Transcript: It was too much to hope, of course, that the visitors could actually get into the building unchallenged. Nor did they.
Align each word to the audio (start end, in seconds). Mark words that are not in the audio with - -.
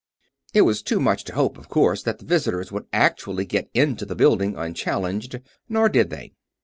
It 0.55 0.61
was 0.61 0.81
too 0.81 0.99
much 0.99 1.25
to 1.25 1.35
hope, 1.35 1.59
of 1.59 1.69
course, 1.69 2.01
that 2.01 2.17
the 2.17 2.25
visitors 2.25 2.71
could 2.71 2.87
actually 2.91 3.45
get 3.45 3.69
into 3.71 4.03
the 4.03 4.15
building 4.15 4.55
unchallenged. 4.55 5.39
Nor 5.69 5.89
did 5.89 6.09
they. 6.09 6.33